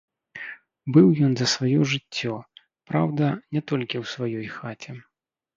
[0.95, 2.33] Быў ён за сваё жыццё,
[2.93, 3.25] праўда,
[3.57, 4.91] не толькі ў сваёй хаце.